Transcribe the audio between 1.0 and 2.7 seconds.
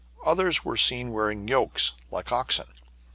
wearing yokes, like oxen.